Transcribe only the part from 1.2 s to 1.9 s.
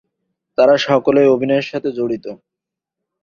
অভিনয়ের সাথে